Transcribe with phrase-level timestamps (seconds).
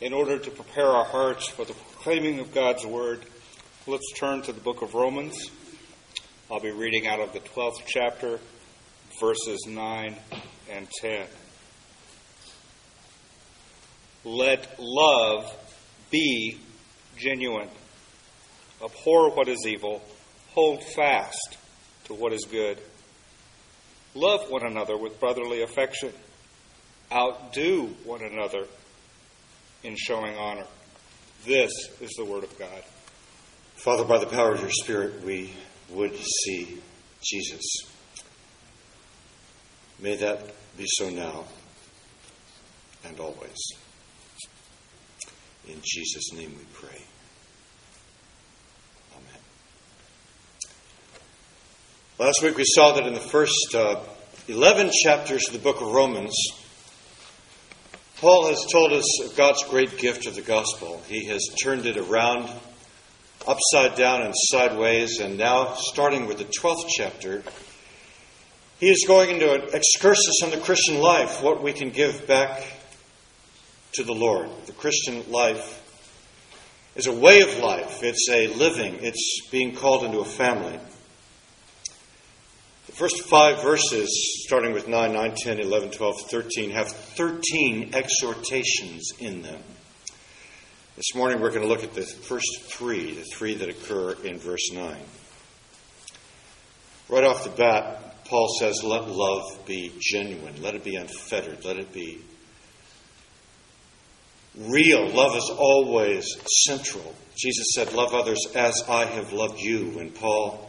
[0.00, 3.24] in order to prepare our hearts for the proclaiming of God's Word,
[3.86, 5.50] let's turn to the book of Romans.
[6.50, 8.38] I'll be reading out of the 12th chapter,
[9.20, 10.16] verses 9
[10.70, 11.26] and 10.
[14.24, 15.52] Let love
[16.10, 16.58] be
[17.16, 17.68] genuine.
[18.82, 20.02] Abhor what is evil.
[20.50, 21.58] Hold fast
[22.04, 22.78] to what is good.
[24.14, 26.12] Love one another with brotherly affection.
[27.10, 28.66] Outdo one another
[29.82, 30.66] in showing honor.
[31.44, 32.82] This is the Word of God.
[33.76, 35.52] Father, by the power of your Spirit, we
[35.90, 36.78] would see
[37.22, 37.64] Jesus.
[40.00, 41.44] May that be so now
[43.04, 43.56] and always.
[45.66, 47.02] In Jesus' name we pray.
[49.12, 49.40] Amen.
[52.18, 54.00] Last week we saw that in the first uh,
[54.48, 56.34] 11 chapters of the book of Romans,
[58.20, 61.00] Paul has told us of God's great gift of the gospel.
[61.06, 62.50] He has turned it around,
[63.46, 67.44] upside down and sideways, and now, starting with the 12th chapter,
[68.80, 72.60] he is going into an excursus on the Christian life, what we can give back
[73.92, 74.50] to the Lord.
[74.66, 75.80] The Christian life
[76.96, 80.80] is a way of life, it's a living, it's being called into a family.
[82.98, 89.40] First five verses, starting with 9, 9, 10, 11, 12, 13, have 13 exhortations in
[89.40, 89.62] them.
[90.96, 94.40] This morning we're going to look at the first three, the three that occur in
[94.40, 94.96] verse 9.
[97.08, 101.76] Right off the bat, Paul says, Let love be genuine, let it be unfettered, let
[101.76, 102.18] it be
[104.56, 105.08] real.
[105.08, 106.26] Love is always
[106.66, 107.14] central.
[107.36, 109.90] Jesus said, Love others as I have loved you.
[109.90, 110.67] When Paul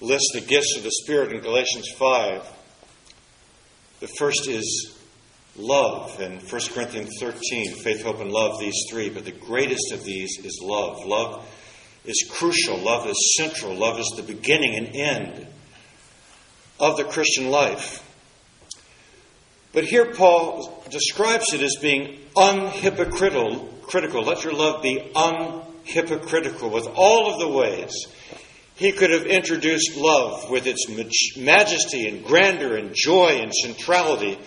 [0.00, 2.46] lists the gifts of the Spirit in Galatians 5,
[4.00, 4.96] the first is
[5.56, 6.20] love.
[6.20, 9.10] In 1 Corinthians 13, faith, hope, and love, these three.
[9.10, 11.04] But the greatest of these is love.
[11.04, 11.46] Love
[12.04, 15.46] is crucial, love is central, love is the beginning and end
[16.78, 18.04] of the Christian life.
[19.72, 23.82] But here Paul describes it as being unhypocritical.
[23.82, 24.22] Critical.
[24.22, 27.92] Let your love be unhypocritical with all of the ways
[28.78, 30.86] he could have introduced love with its
[31.36, 34.38] majesty and grandeur and joy and centrality.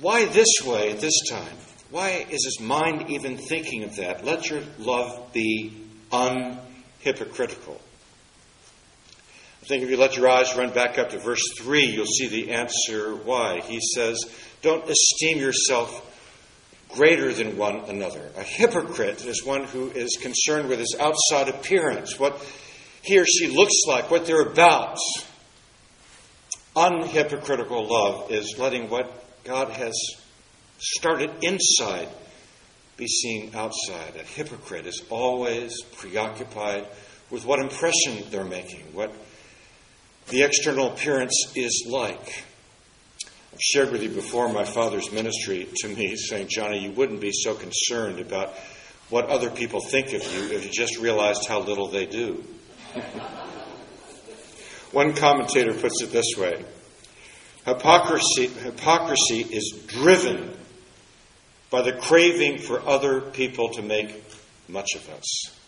[0.00, 1.56] Why this way at this time?
[1.90, 4.24] Why is his mind even thinking of that?
[4.24, 5.74] Let your love be
[6.10, 7.78] unhypocritical.
[9.62, 12.28] I think if you let your eyes run back up to verse 3, you'll see
[12.28, 13.60] the answer why.
[13.60, 14.24] He says,
[14.62, 16.13] Don't esteem yourself
[16.88, 18.30] greater than one another.
[18.36, 22.40] A hypocrite is one who is concerned with his outside appearance, what
[23.02, 24.98] he or she looks like, what they're about.
[26.76, 29.92] Unhypocritical love is letting what God has
[30.78, 32.08] started inside
[32.96, 34.16] be seen outside.
[34.16, 36.86] A hypocrite is always preoccupied
[37.30, 39.12] with what impression they're making, what
[40.28, 42.44] the external appearance is like.
[43.60, 47.54] Shared with you before my father's ministry to me, saying, Johnny, you wouldn't be so
[47.54, 48.54] concerned about
[49.10, 52.44] what other people think of you if you just realized how little they do.
[54.92, 56.64] One commentator puts it this way
[57.66, 60.56] hypocrisy, hypocrisy is driven
[61.70, 64.22] by the craving for other people to make
[64.68, 65.58] much of us.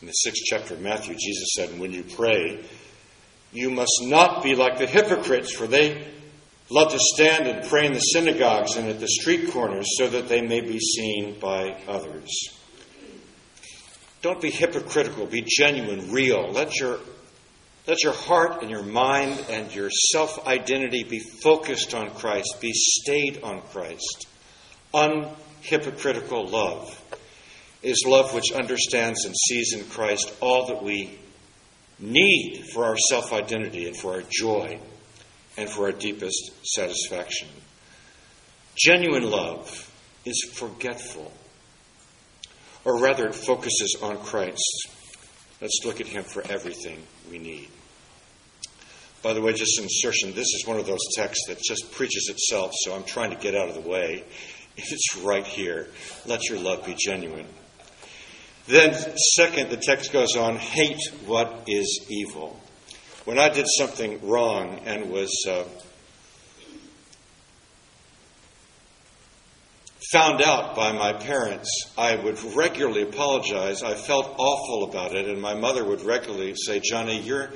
[0.00, 2.62] In the sixth chapter of Matthew, Jesus said, when you pray,
[3.54, 6.06] you must not be like the hypocrites, for they
[6.70, 10.28] love to stand and pray in the synagogues and at the street corners so that
[10.28, 12.30] they may be seen by others.
[14.22, 16.50] Don't be hypocritical, be genuine, real.
[16.50, 16.98] Let your,
[17.86, 22.72] let your heart and your mind and your self identity be focused on Christ, be
[22.72, 24.26] stayed on Christ.
[24.92, 27.00] Unhypocritical love
[27.82, 31.20] is love which understands and sees in Christ all that we
[31.98, 34.78] need for our self identity and for our joy
[35.56, 37.48] and for our deepest satisfaction.
[38.76, 39.90] Genuine love
[40.24, 41.32] is forgetful,
[42.84, 44.88] or rather, it focuses on Christ.
[45.60, 47.68] Let's look at Him for everything we need.
[49.22, 52.28] By the way, just an insertion this is one of those texts that just preaches
[52.28, 54.24] itself, so I'm trying to get out of the way.
[54.76, 55.86] It's right here.
[56.26, 57.46] Let your love be genuine.
[58.66, 58.94] Then,
[59.36, 62.58] second, the text goes on hate what is evil.
[63.24, 65.64] When I did something wrong and was uh,
[70.12, 71.68] found out by my parents,
[71.98, 73.82] I would regularly apologize.
[73.82, 77.50] I felt awful about it, and my mother would regularly say, Johnny, you're.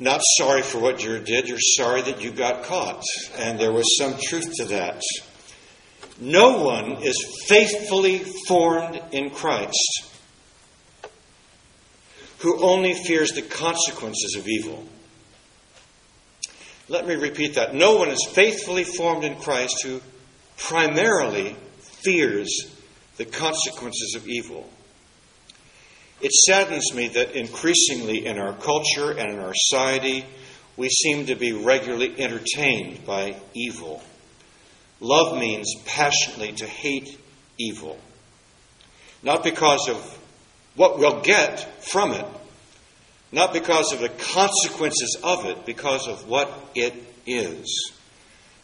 [0.00, 3.02] not sorry for what you did, you're sorry that you got caught.
[3.36, 5.02] And there was some truth to that.
[6.20, 10.04] No one is faithfully formed in Christ
[12.38, 14.86] who only fears the consequences of evil.
[16.88, 17.74] Let me repeat that.
[17.74, 20.00] No one is faithfully formed in Christ who
[20.56, 21.56] primarily
[22.02, 22.48] fears
[23.16, 24.68] the consequences of evil.
[26.20, 30.24] It saddens me that increasingly in our culture and in our society,
[30.76, 34.02] we seem to be regularly entertained by evil.
[35.00, 37.18] Love means passionately to hate
[37.58, 37.98] evil.
[39.22, 40.18] Not because of
[40.74, 42.26] what we'll get from it,
[43.30, 46.94] not because of the consequences of it, because of what it
[47.26, 47.92] is.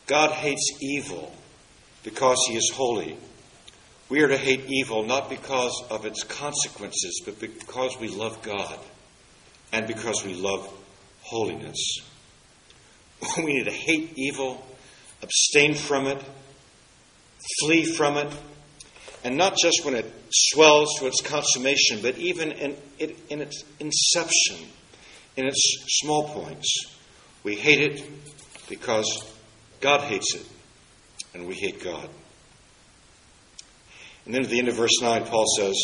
[0.06, 1.32] God hates evil
[2.02, 3.16] because he is holy.
[4.08, 8.78] We are to hate evil not because of its consequences, but because we love God
[9.72, 10.72] and because we love
[11.22, 11.98] holiness.
[13.38, 14.62] We need to hate evil,
[15.24, 16.22] abstain from it,
[17.60, 18.32] flee from it,
[19.24, 24.56] and not just when it swells to its consummation, but even in, in its inception,
[25.36, 25.60] in its
[26.02, 26.96] small points.
[27.42, 28.10] We hate it
[28.68, 29.24] because
[29.80, 30.46] God hates it,
[31.32, 32.08] and we hate God.
[34.26, 35.74] And then at the end of verse 9, Paul says,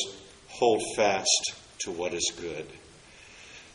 [0.48, 2.66] Hold fast to what is good.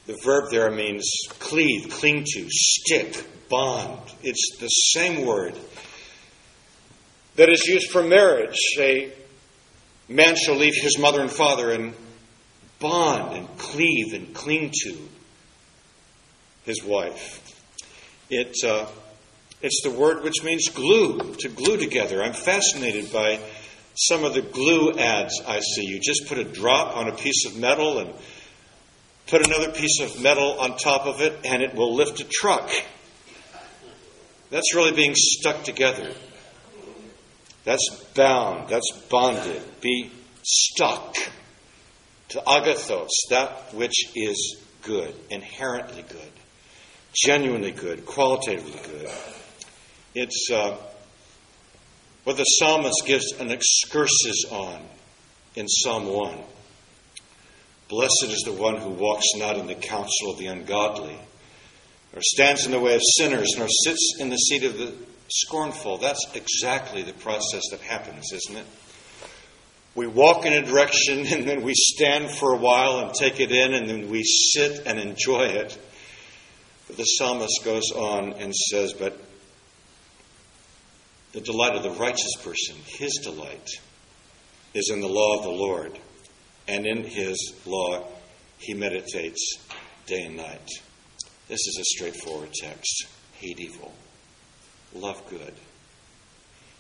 [0.06, 1.10] The verb there means
[1.40, 4.00] cleave, cling to, stick, bond.
[4.22, 5.56] It's the same word
[7.36, 8.58] that is used for marriage.
[8.78, 9.12] A
[10.08, 11.94] man shall leave his mother and father and
[12.80, 14.98] bond and cleave and cling to
[16.66, 17.42] his wife.
[18.30, 18.88] It, uh,
[19.62, 22.22] it's the word which means glue, to glue together.
[22.22, 23.40] I'm fascinated by
[23.96, 25.86] some of the glue ads I see.
[25.86, 28.14] You just put a drop on a piece of metal and
[29.28, 32.70] put another piece of metal on top of it, and it will lift a truck.
[34.50, 36.12] That's really being stuck together.
[37.64, 39.62] That's bound, that's bonded.
[39.82, 40.12] Be
[40.44, 41.16] stuck
[42.30, 46.32] to agathos, that which is good, inherently good,
[47.16, 49.10] genuinely good, qualitatively good.
[50.14, 50.50] It's.
[50.52, 50.78] Uh,
[52.26, 54.82] what the psalmist gives an excursus on
[55.54, 56.40] in Psalm 1.
[57.88, 61.18] Blessed is the one who walks not in the counsel of the ungodly,
[62.16, 64.94] or stands in the way of sinners, nor sits in the seat of the
[65.30, 65.98] scornful.
[65.98, 68.66] That's exactly the process that happens, isn't it?
[69.96, 73.52] We walk in a direction and then we stand for a while and take it
[73.52, 75.78] in and then we sit and enjoy it.
[76.88, 79.20] But the psalmist goes on and says, But
[81.32, 83.68] the delight of the righteous person, his delight,
[84.74, 85.98] is in the law of the Lord,
[86.68, 88.08] and in his law
[88.58, 89.58] he meditates
[90.06, 90.70] day and night.
[91.48, 93.08] This is a straightforward text.
[93.34, 93.94] Hate evil,
[94.94, 95.54] love good.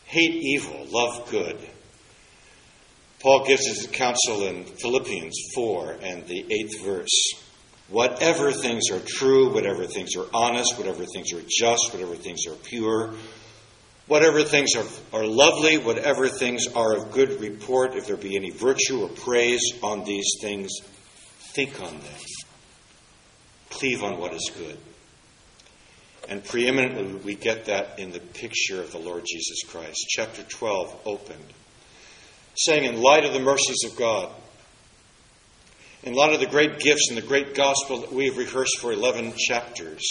[0.05, 1.57] Hate evil, love good.
[3.21, 7.33] Paul gives his counsel in Philippians 4 and the eighth verse.
[7.89, 12.55] Whatever things are true, whatever things are honest, whatever things are just, whatever things are
[12.55, 13.13] pure,
[14.07, 18.51] Whatever things are, are lovely, whatever things are of good report, if there be any
[18.51, 20.71] virtue or praise on these things,
[21.55, 22.21] think on them.
[23.71, 24.77] Cleave on what is good.
[26.29, 30.05] And preeminently, we get that in the picture of the Lord Jesus Christ.
[30.09, 31.53] Chapter 12 opened,
[32.55, 34.31] saying, In light of the mercies of God,
[36.03, 38.91] in light of the great gifts and the great gospel that we have rehearsed for
[38.91, 40.03] 11 chapters,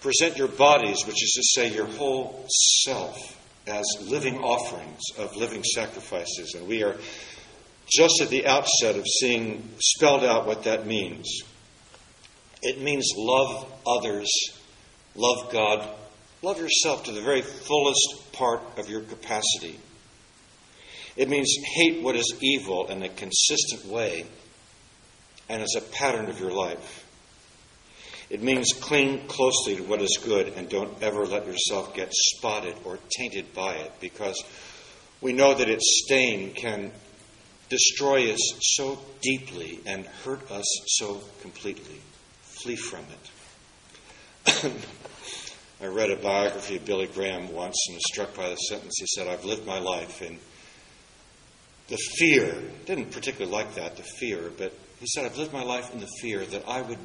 [0.00, 2.46] Present your bodies, which is to say your whole
[2.84, 3.16] self,
[3.66, 6.54] as living offerings of living sacrifices.
[6.54, 6.96] And we are
[7.88, 11.42] just at the outset of seeing spelled out what that means.
[12.62, 14.28] It means love others,
[15.14, 15.88] love God,
[16.42, 19.78] love yourself to the very fullest part of your capacity.
[21.16, 24.26] It means hate what is evil in a consistent way
[25.48, 27.05] and as a pattern of your life.
[28.28, 32.74] It means cling closely to what is good and don't ever let yourself get spotted
[32.84, 34.42] or tainted by it because
[35.20, 36.90] we know that its stain can
[37.68, 42.00] destroy us so deeply and hurt us so completely.
[42.42, 44.72] Flee from it.
[45.82, 48.94] I read a biography of Billy Graham once and was struck by the sentence.
[48.98, 50.38] He said, I've lived my life in
[51.88, 52.56] the fear,
[52.86, 56.08] didn't particularly like that, the fear, but he said, I've lived my life in the
[56.20, 56.98] fear that I would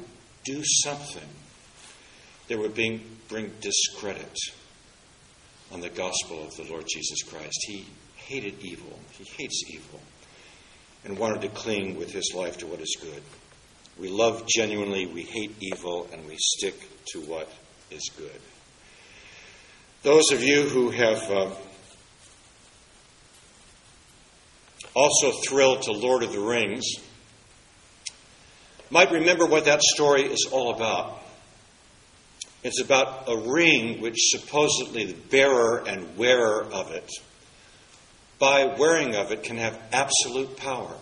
[0.44, 1.28] do something
[2.48, 4.36] that would bring, bring discredit
[5.72, 7.58] on the gospel of the Lord Jesus Christ.
[7.66, 10.00] He hated evil, he hates evil,
[11.04, 13.22] and wanted to cling with his life to what is good.
[13.98, 16.80] We love genuinely, we hate evil, and we stick
[17.12, 17.50] to what
[17.90, 18.40] is good.
[20.02, 21.50] Those of you who have uh,
[24.94, 26.84] also thrilled to Lord of the Rings
[28.92, 31.18] might remember what that story is all about.
[32.62, 37.10] It's about a ring which supposedly the bearer and wearer of it,
[38.38, 40.94] by wearing of it, can have absolute power.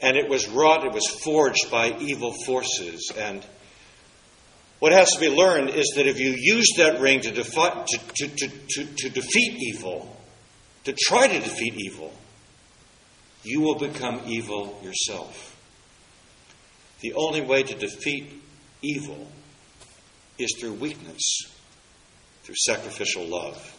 [0.00, 3.12] And it was wrought, it was forged by evil forces.
[3.16, 3.44] And
[4.78, 8.28] what has to be learned is that if you use that ring to, defi- to,
[8.28, 10.16] to, to, to defeat evil,
[10.84, 12.12] to try to defeat evil,
[13.44, 15.53] you will become evil yourself.
[17.00, 18.42] The only way to defeat
[18.82, 19.30] evil
[20.38, 21.42] is through weakness,
[22.42, 23.70] through sacrificial love.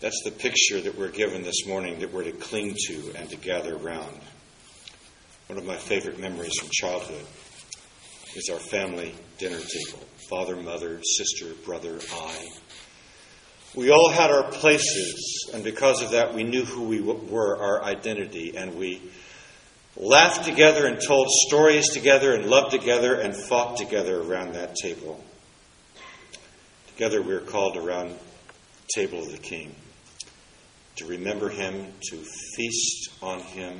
[0.00, 3.36] That's the picture that we're given this morning that we're to cling to and to
[3.36, 4.20] gather around.
[5.46, 7.24] One of my favorite memories from childhood
[8.34, 12.48] is our family dinner table father, mother, sister, brother, I.
[13.74, 17.84] We all had our places, and because of that, we knew who we were, our
[17.84, 19.02] identity, and we
[19.96, 25.22] laughed together and told stories together and loved together and fought together around that table.
[26.88, 29.74] Together we are called around the table of the King
[30.96, 32.16] to remember him, to
[32.56, 33.78] feast on him,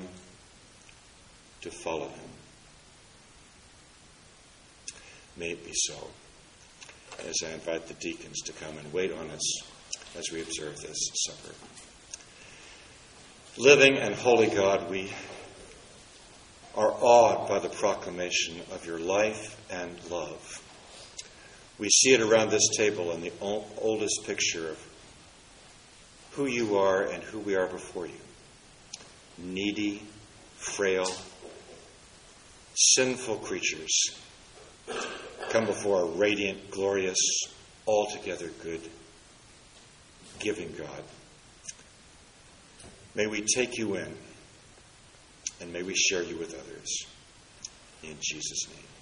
[1.60, 2.30] to follow him.
[5.36, 6.08] May it be so.
[7.28, 9.62] As I invite the deacons to come and wait on us
[10.16, 11.54] as we observe this supper.
[13.56, 15.12] Living and holy God, we
[16.76, 20.62] are awed by the proclamation of your life and love.
[21.78, 24.78] We see it around this table in the oldest picture of
[26.32, 28.14] who you are and who we are before you
[29.38, 30.00] needy,
[30.56, 31.06] frail,
[32.74, 34.16] sinful creatures
[35.50, 37.18] come before a radiant, glorious,
[37.86, 38.80] altogether good,
[40.40, 41.02] giving God.
[43.14, 44.12] May we take you in
[45.64, 47.06] and may we share you with others.
[48.02, 48.93] In Jesus' name.